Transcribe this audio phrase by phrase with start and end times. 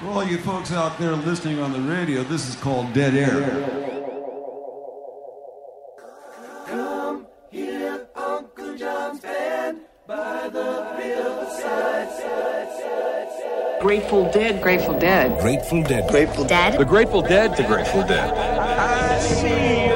[0.00, 4.00] For all you folks out there listening on the radio, this is called Dead Air.
[6.66, 12.08] Come hear Uncle John's band by the hillside.
[13.82, 15.38] Grateful Dead, Grateful Dead.
[15.40, 16.10] Grateful Dead.
[16.10, 16.78] Grateful Dead.
[16.78, 17.54] The Grateful Dead.
[17.58, 18.32] The Grateful Dead.
[18.32, 19.89] I see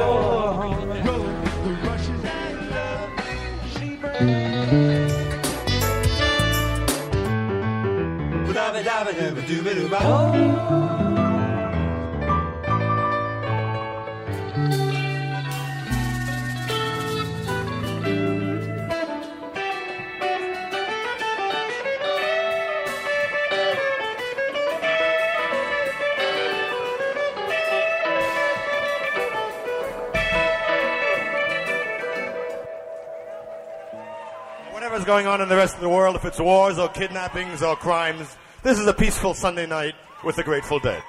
[34.72, 37.76] Whatever's going on in the rest of the world, if it's wars or kidnappings or
[37.76, 41.02] crimes, this is a peaceful Sunday night with the Grateful Dead.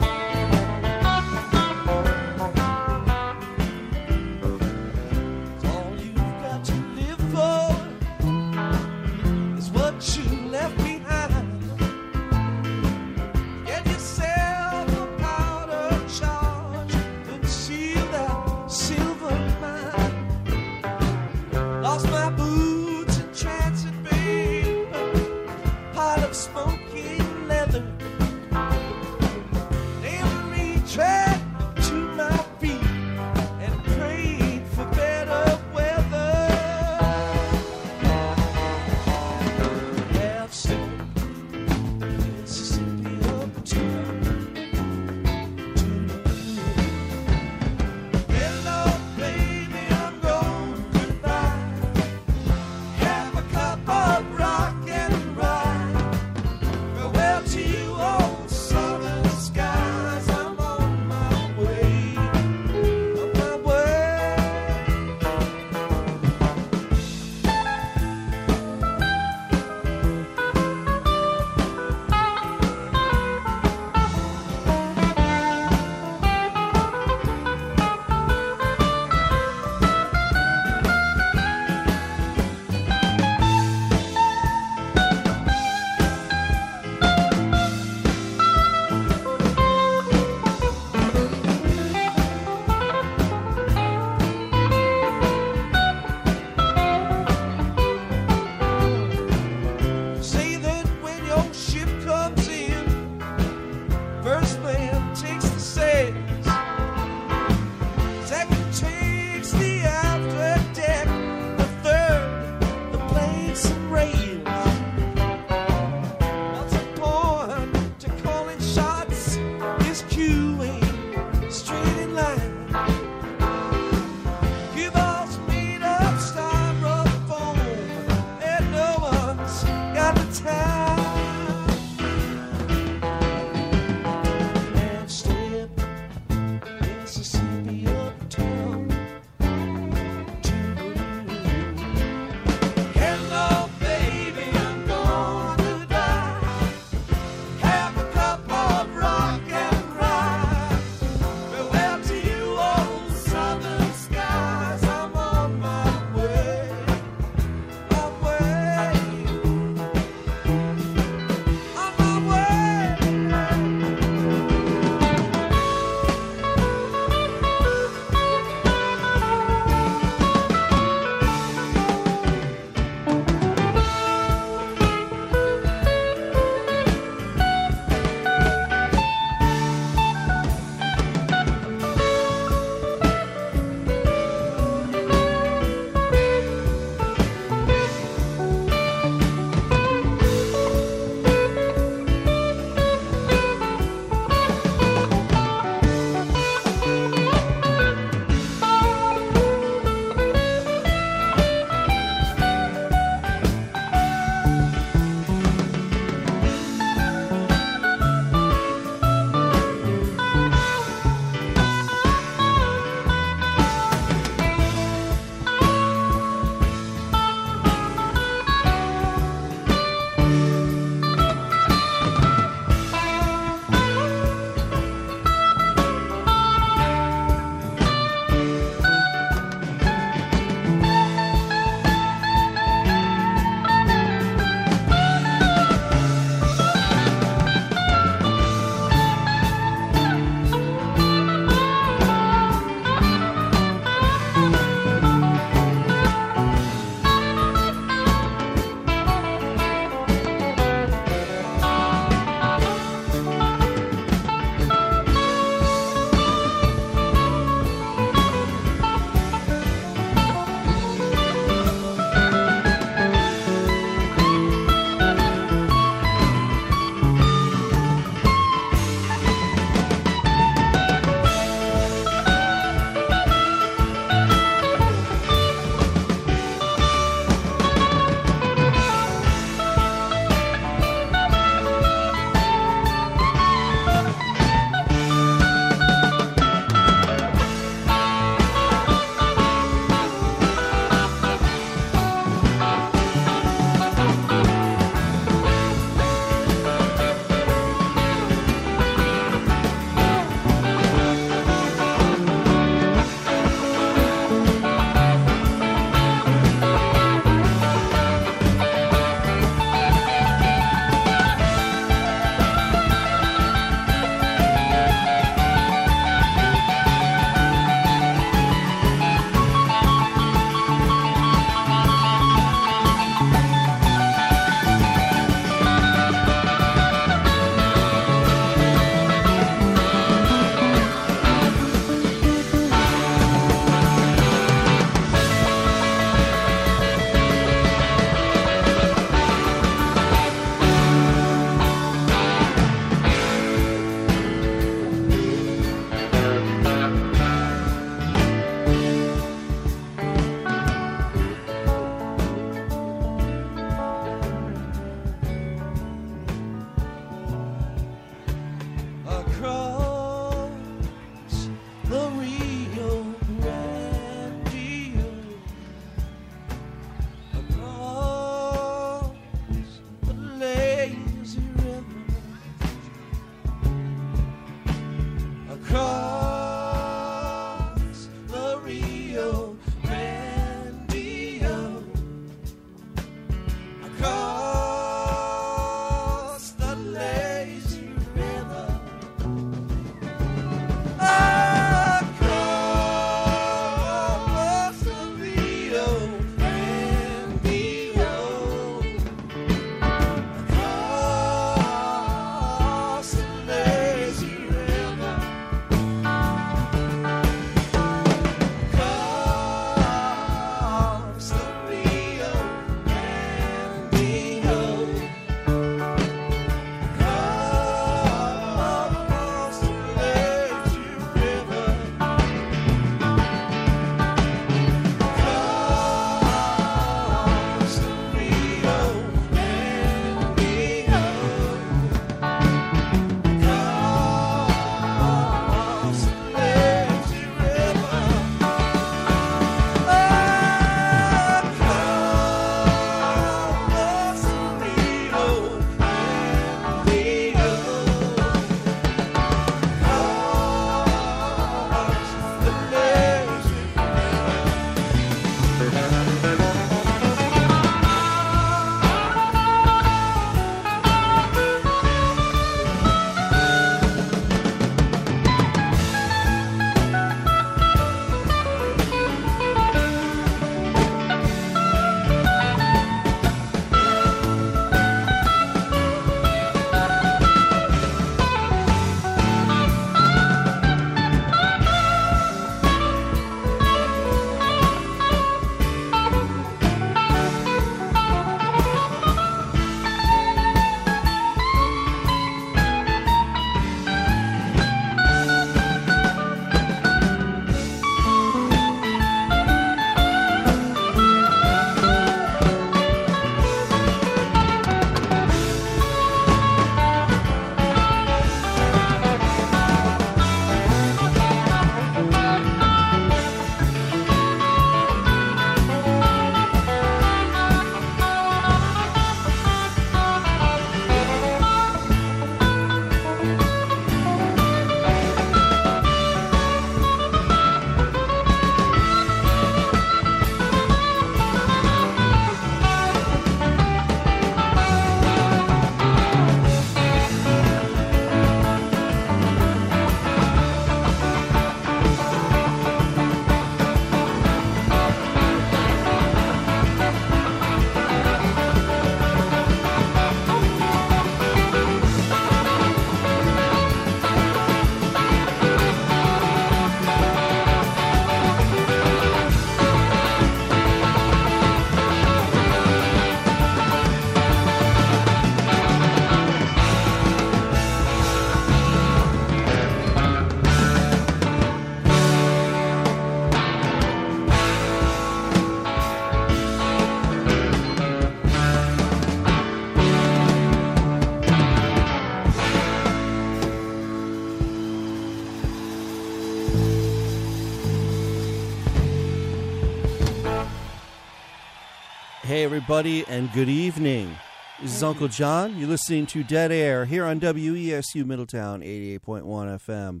[592.48, 594.16] Everybody, and good evening.
[594.62, 595.58] This is Uncle John.
[595.58, 600.00] You're listening to Dead Air here on WESU Middletown 88.1 FM.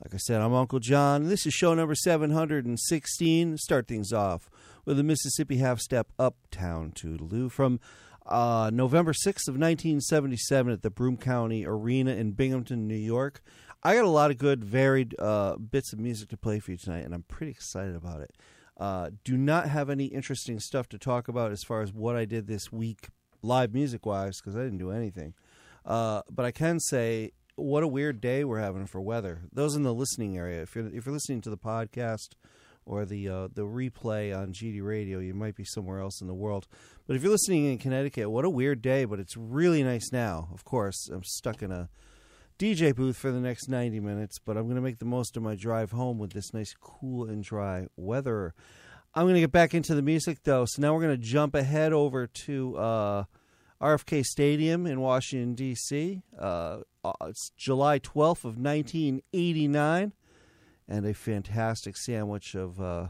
[0.00, 1.28] Like I said, I'm Uncle John.
[1.28, 3.58] This is show number 716.
[3.58, 4.48] Start things off
[4.84, 7.80] with a Mississippi half step uptown Toodeloo from
[8.26, 13.42] uh, November 6th of 1977 at the Broome County Arena in Binghamton, New York.
[13.82, 16.76] I got a lot of good, varied uh, bits of music to play for you
[16.76, 18.36] tonight, and I'm pretty excited about it.
[18.76, 22.24] Uh, do not have any interesting stuff to talk about as far as what I
[22.24, 23.08] did this week,
[23.42, 25.34] live music wise, because I didn't do anything.
[25.84, 29.42] Uh, but I can say what a weird day we're having for weather.
[29.52, 32.30] Those in the listening area, if you're if you're listening to the podcast
[32.84, 36.34] or the uh, the replay on GD Radio, you might be somewhere else in the
[36.34, 36.66] world.
[37.06, 39.04] But if you're listening in Connecticut, what a weird day.
[39.04, 40.48] But it's really nice now.
[40.52, 41.88] Of course, I'm stuck in a
[42.58, 45.42] DJ booth for the next 90 minutes, but I'm going to make the most of
[45.42, 48.54] my drive home with this nice, cool, and dry weather.
[49.14, 50.64] I'm going to get back into the music, though.
[50.66, 53.24] So now we're going to jump ahead over to uh,
[53.80, 56.22] RFK Stadium in Washington, D.C.
[56.38, 60.12] Uh, uh, it's July 12th of 1989,
[60.88, 63.08] and a fantastic sandwich of uh,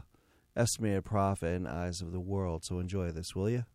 [0.55, 2.63] Estimated Prophet and Eyes of the World.
[2.65, 3.65] So enjoy this, will you?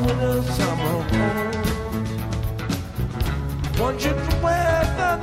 [0.00, 0.94] Winter summer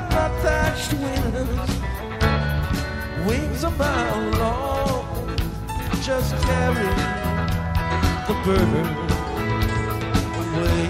[0.10, 0.94] nut thatched
[3.26, 3.64] wings
[4.40, 5.06] long,
[6.02, 6.92] just carry
[8.28, 8.88] the bird
[10.42, 10.86] away.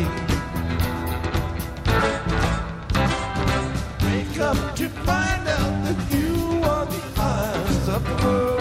[4.05, 8.61] Wake up to find out that you are the eyes of the world.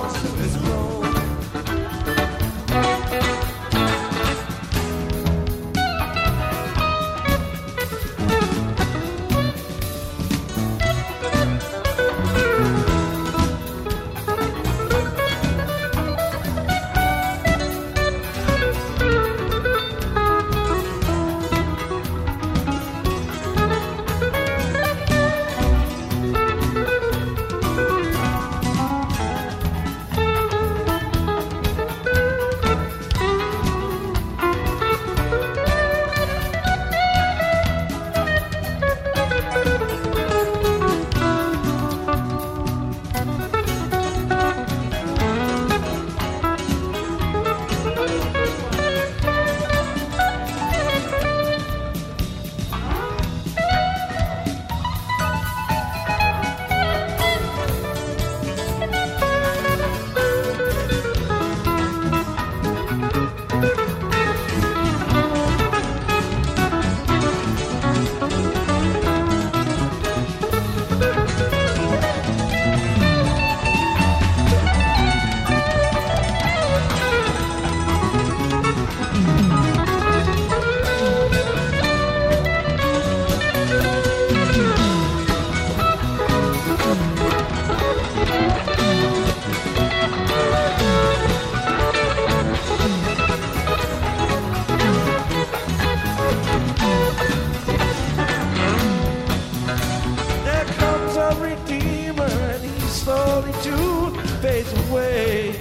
[103.41, 105.55] slowly too fades away.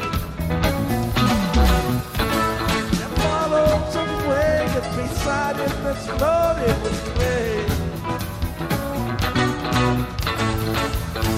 [3.03, 7.69] And follows away as beside him and loaded with rain.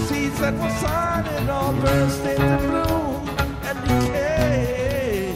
[0.07, 3.29] Seeds that were shining all burst into bloom
[3.63, 5.35] and decay.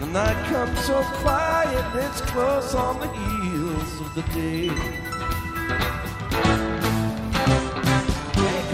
[0.00, 5.07] The night comes so quiet, it's close on the heels of the day.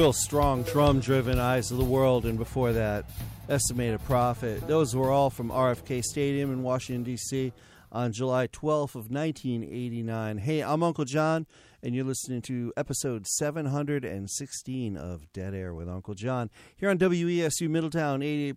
[0.00, 3.04] real strong drum driven Eyes of the World, and before that,
[3.50, 4.66] Estimated Prophet.
[4.66, 7.52] Those were all from RFK Stadium in Washington, D.C.
[7.92, 10.38] on July 12th of 1989.
[10.38, 11.46] Hey, I'm Uncle John,
[11.82, 16.48] and you're listening to episode 716 of Dead Air with Uncle John
[16.78, 18.56] here on WESU Middletown 88.1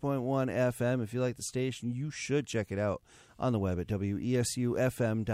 [0.50, 1.04] FM.
[1.04, 3.02] If you like the station, you should check it out
[3.38, 5.28] on the web at wesufm.org.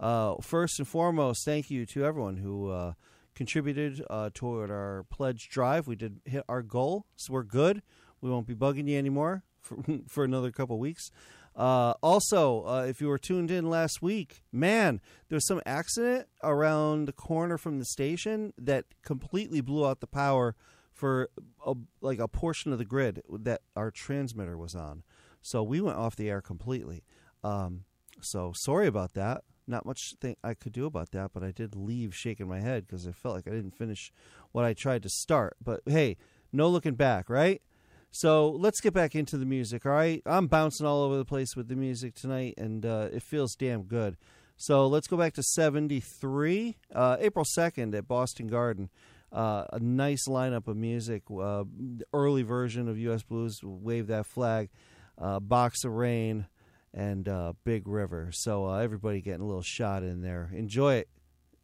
[0.00, 2.94] Uh, first and foremost, thank you to everyone who uh,
[3.34, 5.86] contributed uh, toward our pledge drive.
[5.86, 7.82] We did hit our goal, so we're good.
[8.20, 9.76] We won't be bugging you anymore for,
[10.08, 11.10] for another couple weeks.
[11.56, 16.26] Uh, also, uh, if you were tuned in last week, man, there was some accident
[16.42, 20.54] around the corner from the station that completely blew out the power
[20.92, 21.28] for
[21.66, 25.02] a, like a portion of the grid that our transmitter was on.
[25.42, 27.02] So we went off the air completely.
[27.42, 27.84] Um,
[28.20, 29.42] so sorry about that.
[29.66, 32.86] Not much thing I could do about that, but I did leave shaking my head
[32.86, 34.12] because I felt like I didn't finish
[34.52, 35.56] what I tried to start.
[35.62, 36.16] But hey,
[36.52, 37.62] no looking back, right?
[38.10, 40.20] So let's get back into the music, all right?
[40.26, 43.84] I'm bouncing all over the place with the music tonight, and uh, it feels damn
[43.84, 44.16] good.
[44.56, 48.90] So let's go back to 73, uh, April 2nd at Boston Garden.
[49.32, 51.22] Uh, a nice lineup of music.
[51.30, 51.64] Uh,
[52.12, 53.22] early version of U.S.
[53.22, 54.70] Blues, Wave That Flag,
[55.16, 56.46] uh, Box of Rain,
[56.92, 58.30] and uh, Big River.
[58.32, 60.50] So uh, everybody getting a little shot in there.
[60.52, 61.08] Enjoy it.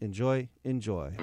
[0.01, 1.15] Enjoy, enjoy.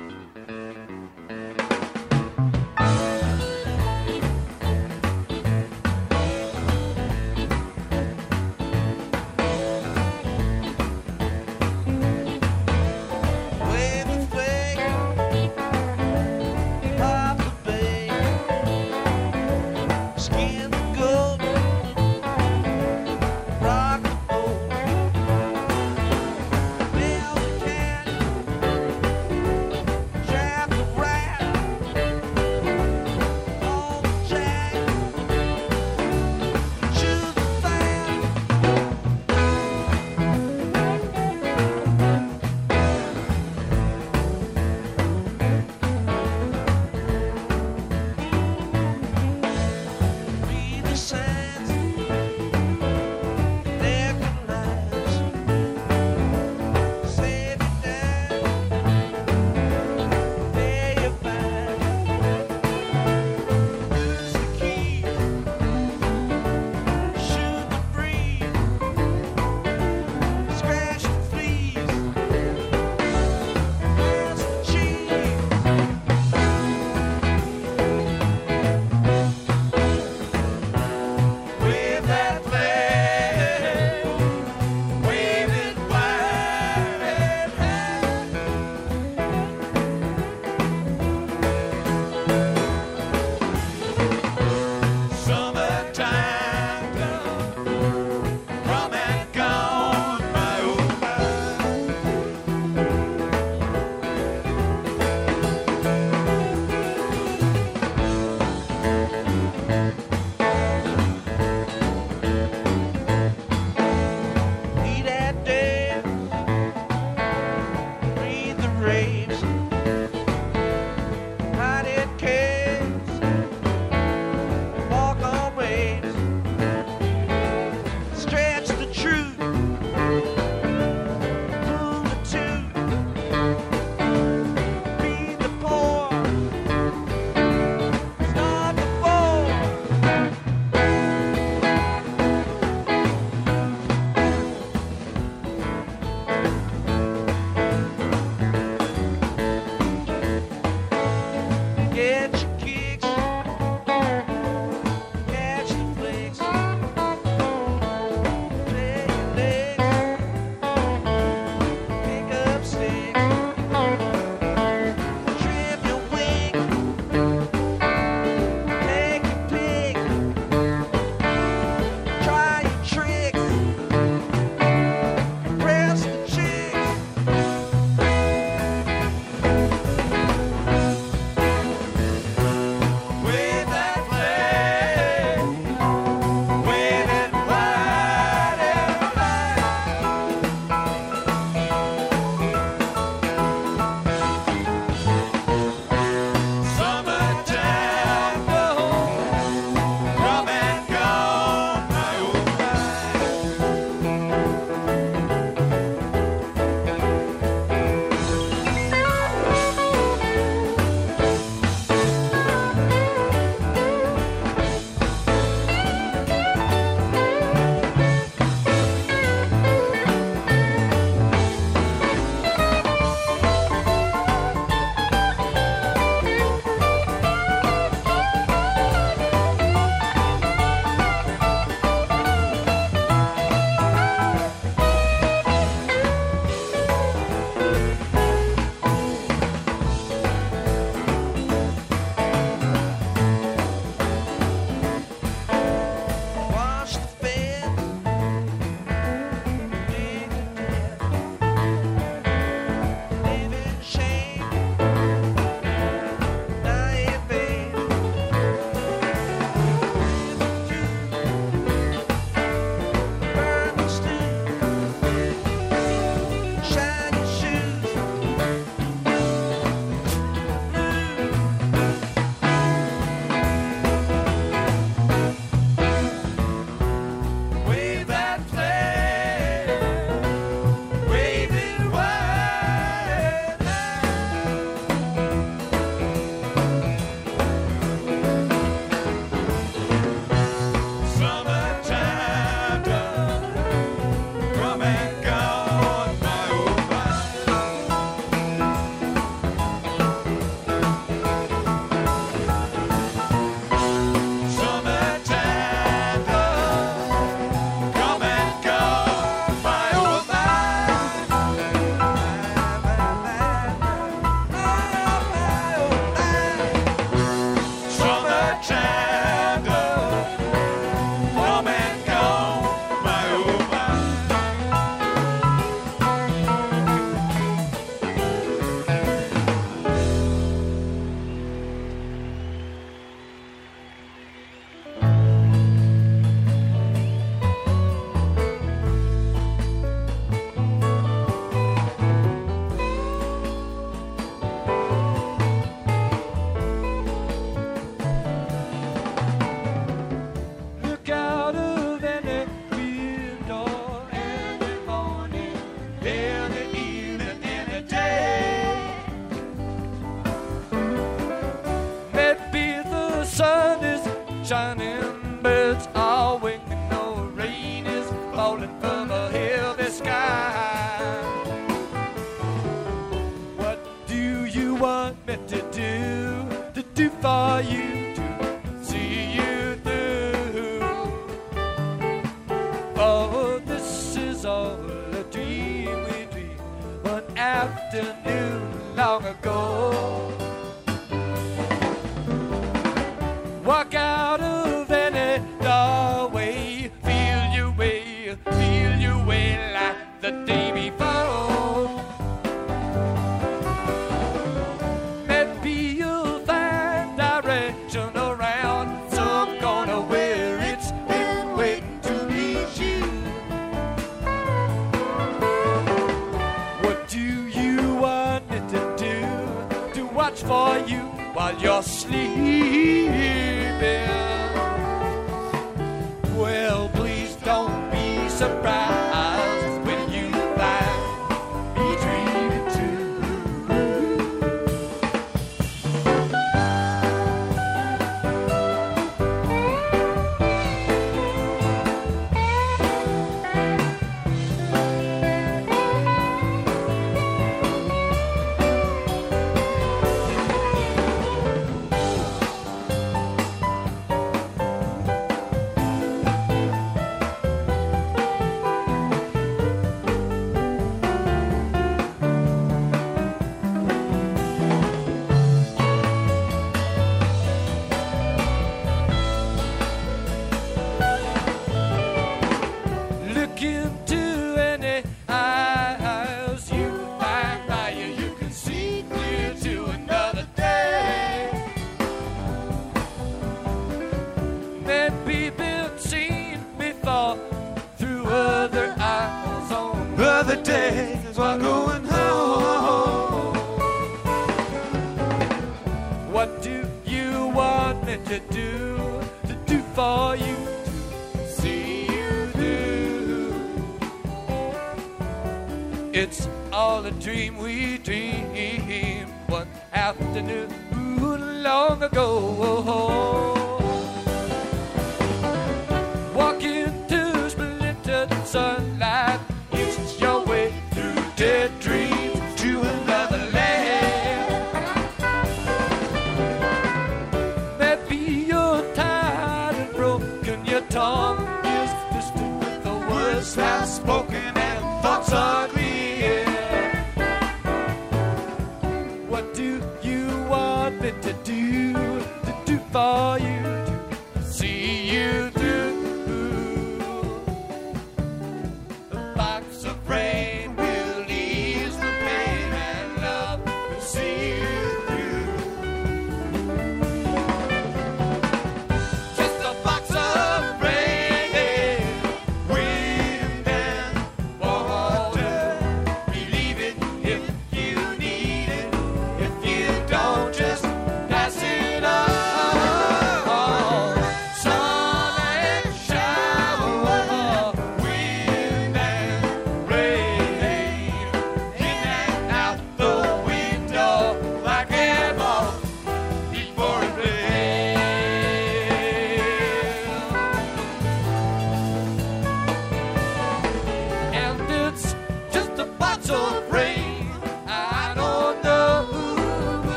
[421.83, 422.22] While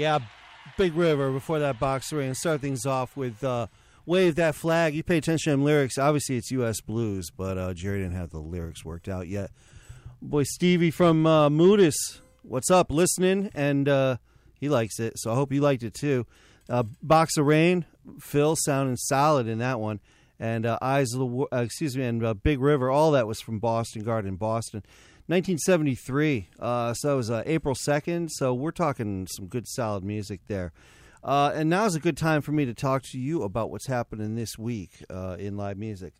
[0.00, 0.20] Yeah,
[0.78, 2.32] Big River before that box ring.
[2.32, 3.66] Start things off with uh,
[4.06, 4.94] Wave That Flag.
[4.94, 5.98] You pay attention to lyrics.
[5.98, 6.80] Obviously, it's U.S.
[6.80, 9.50] blues, but uh, Jerry didn't have the lyrics worked out yet.
[10.22, 12.90] Boy, Stevie from uh, Moodus, what's up?
[12.90, 14.16] Listening, and uh,
[14.58, 16.26] he likes it, so I hope you liked it too.
[16.68, 17.84] Uh, Box of Rain,
[18.20, 20.00] Phil sounding solid in that one.
[20.38, 23.40] And uh, Eyes of the uh, excuse me, and uh, Big River, all that was
[23.40, 24.82] from Boston Garden, Boston.
[25.26, 26.48] 1973.
[26.58, 28.30] Uh, so it was April 2nd.
[28.30, 30.72] So we're talking some good, solid music there.
[31.22, 34.34] Uh, and now's a good time for me to talk to you about what's happening
[34.34, 36.14] this week uh, in live music.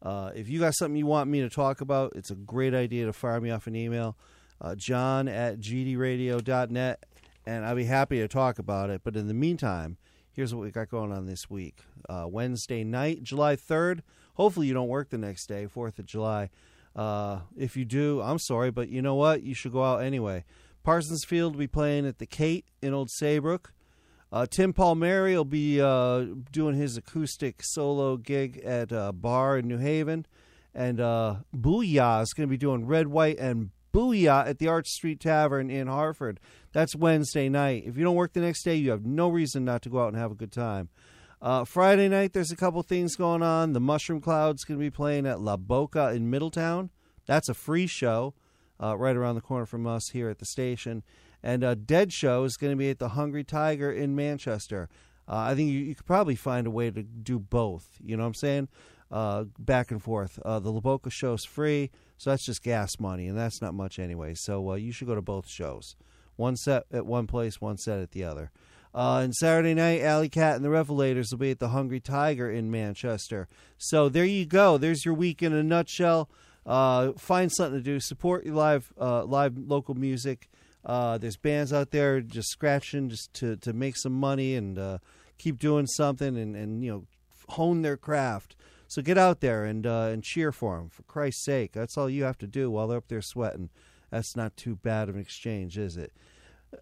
[0.00, 3.06] Uh, if you got something you want me to talk about, it's a great idea
[3.06, 4.16] to fire me off an email,
[4.60, 7.06] uh, john at gdradio.net,
[7.46, 9.02] and I'll be happy to talk about it.
[9.04, 9.98] But in the meantime,
[10.32, 11.80] here's what we got going on this week.
[12.08, 14.00] Uh, Wednesday night, July 3rd.
[14.34, 16.50] Hopefully, you don't work the next day, 4th of July.
[16.94, 19.42] Uh, if you do, I'm sorry, but you know what?
[19.42, 20.44] You should go out anyway.
[20.82, 23.72] Parsons Field will be playing at the Kate in Old Saybrook.
[24.32, 29.68] Uh, Tim Palmieri will be uh, doing his acoustic solo gig at a bar in
[29.68, 30.26] New Haven.
[30.74, 34.88] And uh, Booyah is going to be doing Red, White, and Booyah at the Arch
[34.88, 36.38] Street Tavern in Hartford.
[36.72, 37.84] That's Wednesday night.
[37.86, 40.08] If you don't work the next day, you have no reason not to go out
[40.08, 40.90] and have a good time.
[41.40, 43.72] Uh, Friday night, there's a couple things going on.
[43.72, 46.90] The Mushroom Cloud's going to be playing at La Boca in Middletown.
[47.26, 48.34] That's a free show.
[48.82, 51.02] uh, right around the corner from us here at the station.
[51.42, 54.88] And uh, Dead Show is going to be at the Hungry Tiger in Manchester.
[55.28, 57.88] Uh, I think you, you could probably find a way to do both.
[58.02, 58.68] You know what I'm saying?
[59.10, 60.38] Uh, back and forth.
[60.44, 64.34] Uh, the Laboca show's free, so that's just gas money, and that's not much anyway.
[64.34, 65.96] So uh, you should go to both shows.
[66.36, 68.50] One set at one place, one set at the other.
[68.94, 72.50] Uh, and Saturday night, Alley Cat and the Revelators will be at the Hungry Tiger
[72.50, 73.46] in Manchester.
[73.76, 74.78] So there you go.
[74.78, 76.30] There's your week in a nutshell.
[76.64, 78.00] Uh, find something to do.
[78.00, 80.48] Support your live, uh, live local music.
[80.84, 84.98] Uh, there's bands out there just scratching just to, to make some money and uh,
[85.36, 87.04] keep doing something and, and you know
[87.50, 88.56] hone their craft.
[88.88, 91.72] So get out there and uh, and cheer for them for Christ's sake.
[91.72, 93.70] That's all you have to do while they're up there sweating.
[94.10, 96.12] That's not too bad of an exchange, is it?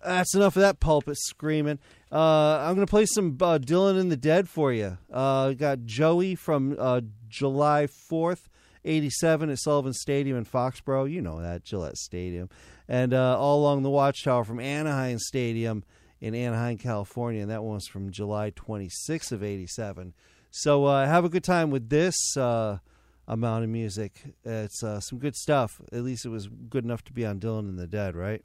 [0.05, 1.79] That's enough of that pulpit screaming.
[2.11, 4.99] Uh, I'm going to play some uh, Dylan and the Dead for you.
[5.13, 8.49] Uh, got Joey from uh, July 4th,
[8.85, 11.11] 87 at Sullivan Stadium in Foxborough.
[11.11, 12.49] You know that, Gillette Stadium.
[12.89, 15.85] And uh, all along the Watchtower from Anaheim Stadium
[16.21, 17.43] in Anaheim, California.
[17.43, 20.15] And that one was from July 26th of 87.
[20.57, 22.79] So uh, have a good time with this uh,
[23.27, 24.37] amount of music.
[24.45, 25.81] It's uh, some good stuff.
[25.91, 28.41] At least it was good enough to be on Dylan and the Dead, right?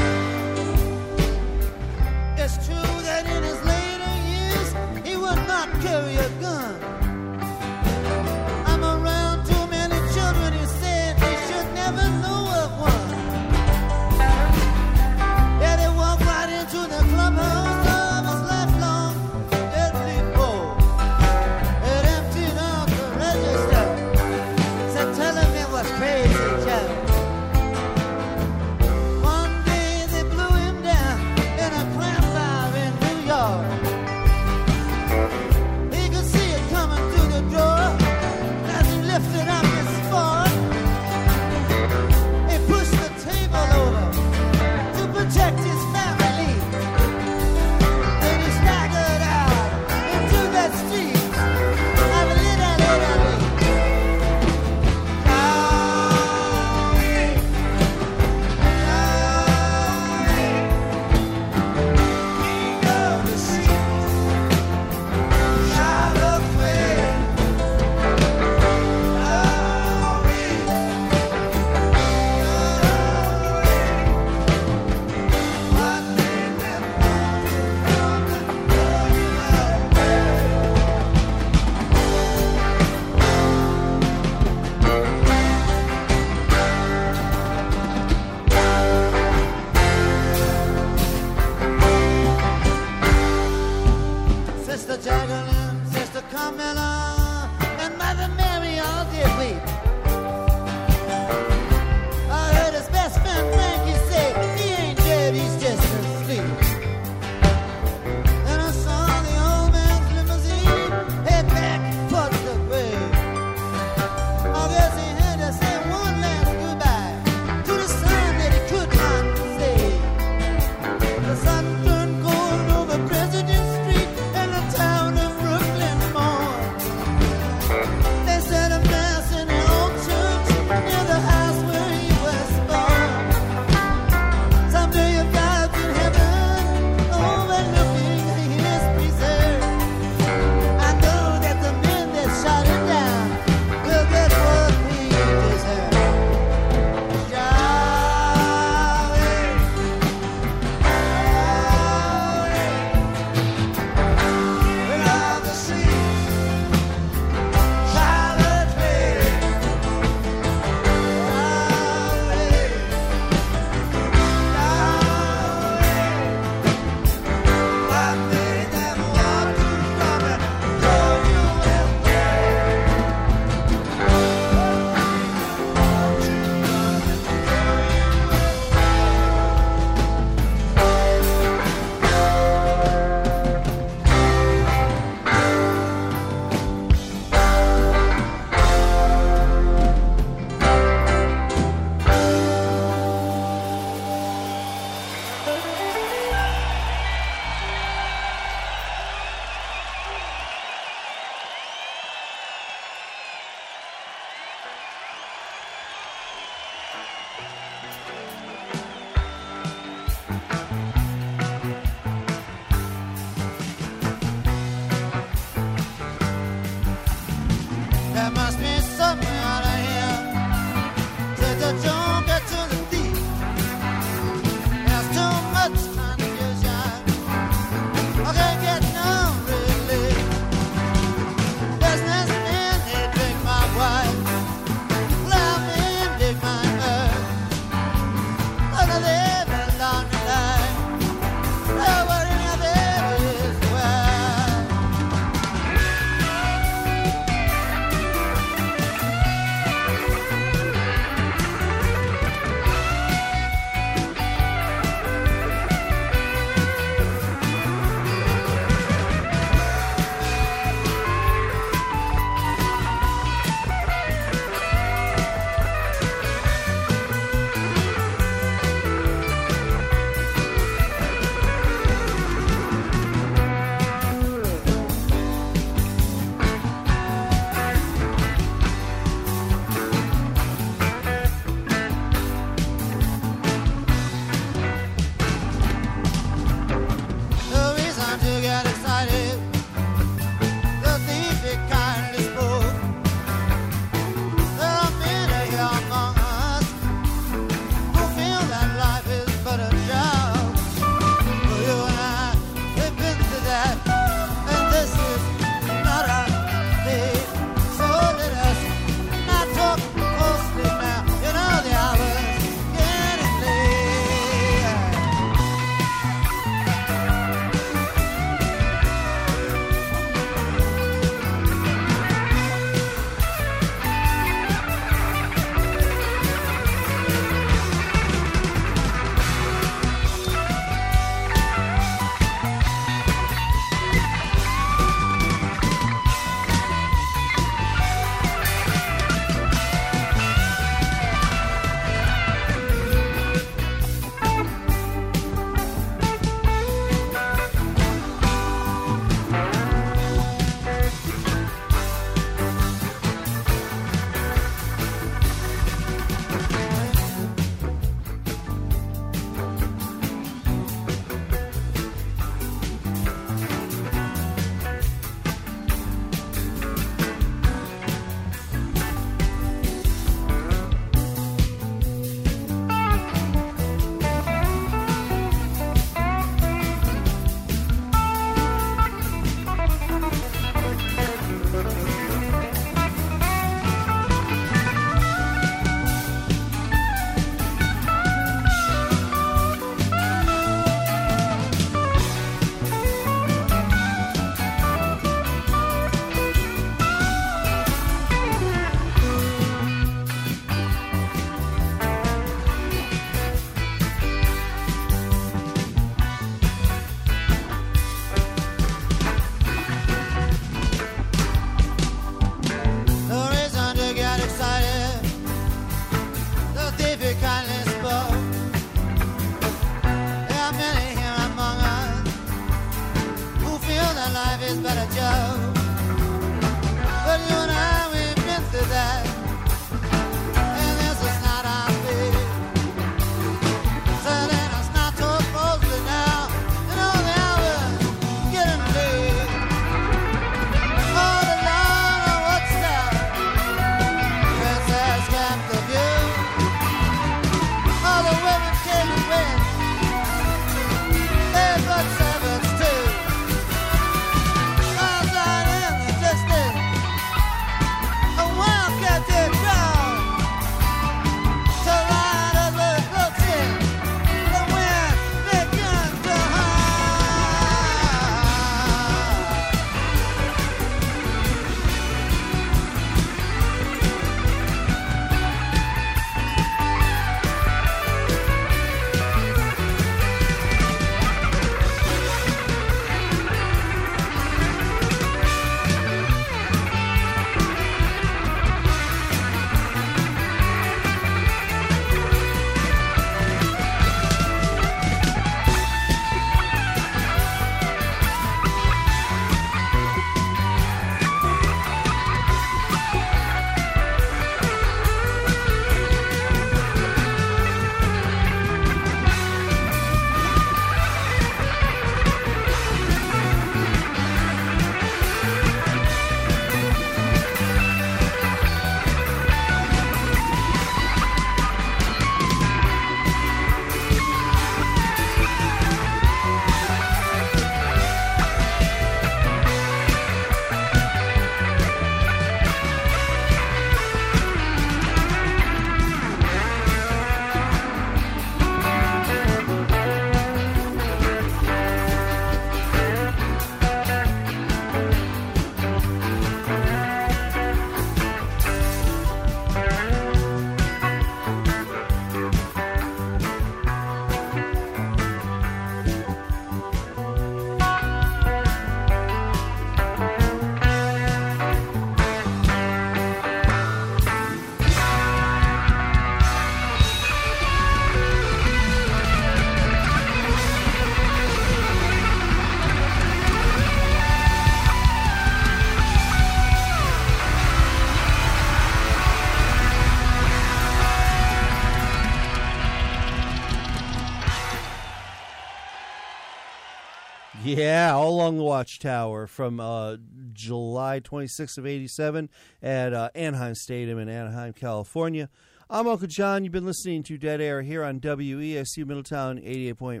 [587.56, 589.96] Yeah, all along the Watchtower from uh,
[590.32, 592.30] July 26th of 87
[592.62, 595.28] at uh, Anaheim Stadium in Anaheim, California.
[595.68, 596.44] I'm Uncle John.
[596.44, 600.00] You've been listening to Dead Air here on WESU Middletown 88.1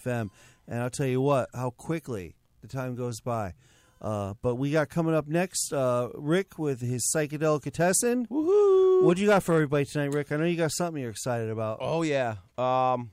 [0.00, 0.30] FM.
[0.66, 3.52] And I'll tell you what, how quickly the time goes by.
[4.00, 8.26] Uh, but we got coming up next uh, Rick with his psychedelicatessen.
[8.28, 9.02] Woohoo!
[9.02, 10.32] What do you got for everybody tonight, Rick?
[10.32, 11.78] I know you got something you're excited about.
[11.82, 12.36] Oh yeah.
[12.56, 13.10] Um,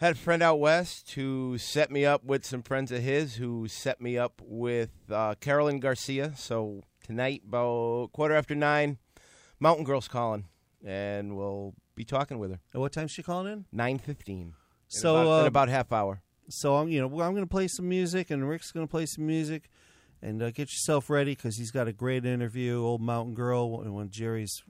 [0.00, 3.68] had a friend out west who set me up with some friends of his who
[3.68, 6.32] set me up with uh, Carolyn Garcia.
[6.36, 8.96] So tonight, about quarter after nine,
[9.60, 10.46] Mountain Girl's calling,
[10.84, 12.60] and we'll be talking with her.
[12.74, 13.66] At what time's she calling in?
[13.70, 14.54] Nine fifteen.
[14.88, 16.22] So, in about, in uh, about half hour.
[16.48, 19.04] So I'm, you know, I'm going to play some music, and Rick's going to play
[19.06, 19.68] some music,
[20.22, 22.82] and uh, get yourself ready because he's got a great interview.
[22.82, 24.62] Old Mountain Girl, one one of Jerry's,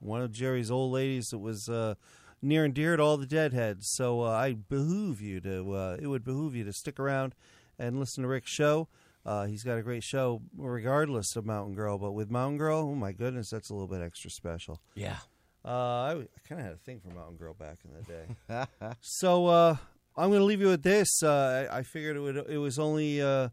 [0.00, 1.94] one of Jerry's old ladies that was uh,
[2.42, 3.90] near and dear to all the Deadheads.
[3.92, 7.34] So uh, I behoove you to, uh, it would behoove you to stick around
[7.78, 8.88] and listen to Rick's show.
[9.24, 11.98] Uh, he's got a great show, regardless of Mountain Girl.
[11.98, 14.80] But with Mountain Girl, oh my goodness, that's a little bit extra special.
[14.94, 15.18] Yeah.
[15.64, 18.94] Uh, I, I kind of had a thing for Mountain Girl back in the day.
[19.00, 19.76] so uh,
[20.16, 21.22] I'm going to leave you with this.
[21.22, 22.36] Uh, I, I figured it would.
[22.48, 23.20] It was only.
[23.20, 23.50] Uh,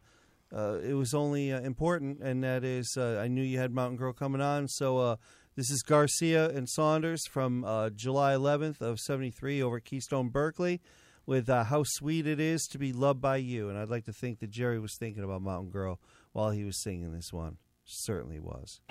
[0.55, 3.97] uh, it was only uh, important, and that is, uh, I knew you had Mountain
[3.97, 4.67] Girl coming on.
[4.67, 5.15] So uh,
[5.55, 10.81] this is Garcia and Saunders from uh, July 11th of '73 over Keystone Berkeley,
[11.25, 14.13] with uh, "How Sweet It Is to Be Loved by You." And I'd like to
[14.13, 15.99] think that Jerry was thinking about Mountain Girl
[16.33, 17.57] while he was singing this one.
[17.85, 18.81] Certainly was.